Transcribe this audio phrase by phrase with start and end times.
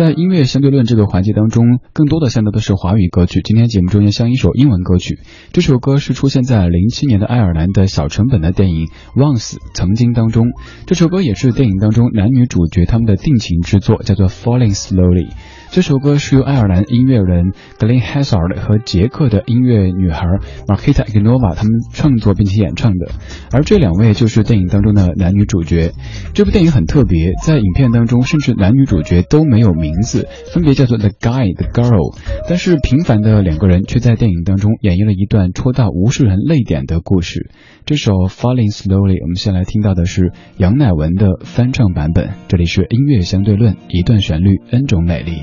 [0.00, 3.42] 在音乐相对论这个环节当中，更多的相对的是华语歌曲。
[3.44, 5.18] 今天节目中间像一首英文歌曲，
[5.52, 10.46] 这首歌是出现在零七年的爱尔兰的小成本的电影《Once》曾经当中。
[10.86, 15.28] 这首歌也是电影当中男女主角他们的定情之作，叫做《Falling Slowly》。
[15.70, 20.26] 这首歌是由爱尔兰音乐人 Glenn Hazard 和捷克的音乐女孩
[20.66, 23.12] Marketa Ignova 他们创作并且演唱的，
[23.52, 25.92] 而这两位就是电影当中的男女主角。
[26.32, 32.16] 这部电影很特别，在影片当中，甚至男女主角都没有名名字，分别叫做 The Guy、The Girl，
[32.48, 37.50] 但是平凡的两个人却在电影当中演绎了一段戳到无数人泪点的故事。
[37.84, 42.30] 这首 Falling Slowly，我们先来听到的是杨乃文的翻唱版本。
[42.48, 45.38] 这里是音乐相对论，一段旋律，N 种美丽。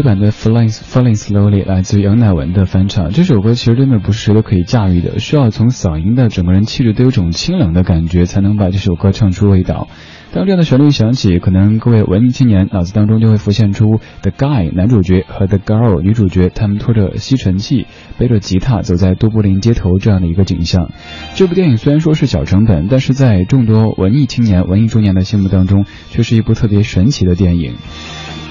[0.00, 3.10] 这版的 Falling Falling Slowly 来自于杨乃文的翻唱。
[3.10, 9.88] 这首歌其实真的不是谁都可以驾驭的，需要从嗓音的整个人气质都有种清冷的感觉，才能把这首歌唱出味道。
[10.32, 20.92] 当这样的旋律响起，可能各位文艺青年脑子当中就会浮现出 The Guy 男主角和 The Girl 女主角，他们拖着吸尘器，背着吉他走在都柏林街头这样的一个景象。
[21.34, 27.74] 这部电影虽然说是小成本，但是在众多文艺青年、文艺中年的心目当中，却是一部特别神奇的电影。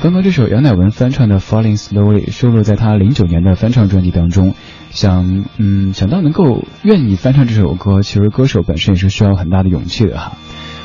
[0.03, 4.53] 刚刚这首杨乃文翻唱的《Falling Slowly》收录在他零九年的翻唱专辑当中。
[4.91, 10.37] 想，嗯，想到能够愿意翻唱这首歌，其实歌手本身也是需要很大的勇气的哈。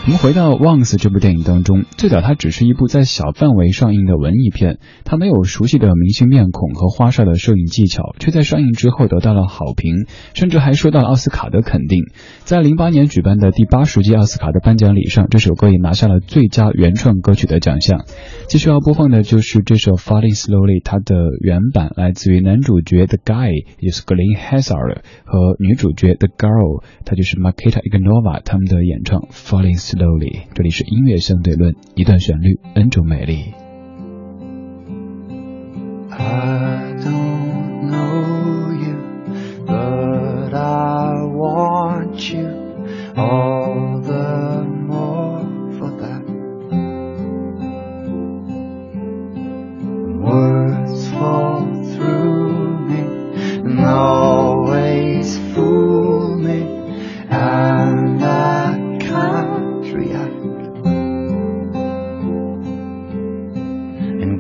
[0.07, 10.05] 我们回到《Once》这部电影当中，最早它只是一部在小范围上映的文艺片，它没有熟悉的明星面孔和花哨的摄影技巧，却在上映之后得到了好评，
[10.35, 12.03] 甚至还受到了奥斯卡的肯定。
[12.41, 18.05] 在零八年举办的第八十届奥斯卡的颁奖礼上，这首歌也拿下了最佳原创歌曲的奖项。
[18.47, 30.33] 继续要播放的就是这首《Falling Slowly》，它的原版来自于男主角 The Guy，也就是 Glenn Hazard 和女主角 The Girl，她就是 Makita Ignova 他们的演唱《Falling lowly》。
[30.55, 33.64] 这里是音乐相对论，一段旋律，N 种美丽。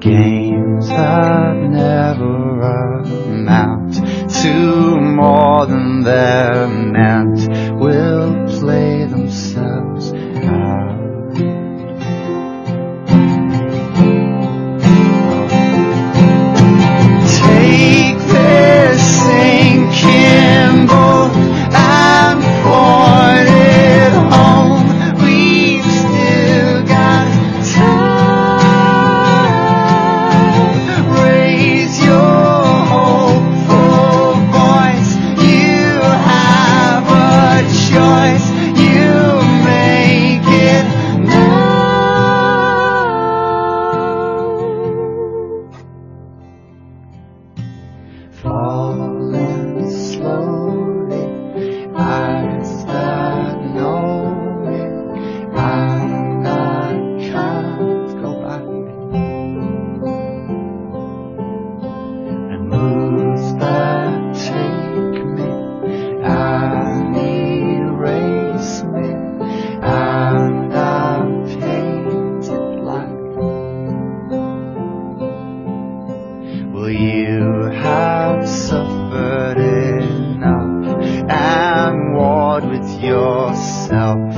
[0.05, 3.95] Games that never amount
[4.43, 6.74] to more than they're
[48.44, 49.14] fall.
[83.89, 84.34] myself